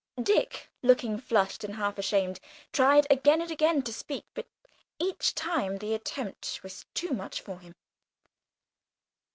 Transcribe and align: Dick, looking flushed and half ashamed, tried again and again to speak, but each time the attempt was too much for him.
Dick, 0.23 0.67
looking 0.81 1.19
flushed 1.19 1.63
and 1.63 1.75
half 1.75 1.99
ashamed, 1.99 2.39
tried 2.73 3.05
again 3.11 3.39
and 3.39 3.51
again 3.51 3.83
to 3.83 3.93
speak, 3.93 4.25
but 4.33 4.47
each 4.97 5.35
time 5.35 5.77
the 5.77 5.93
attempt 5.93 6.61
was 6.63 6.87
too 6.95 7.11
much 7.11 7.39
for 7.39 7.59
him. 7.59 7.75